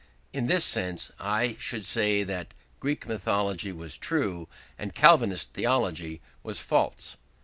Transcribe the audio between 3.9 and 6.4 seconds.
true and Calvinist theology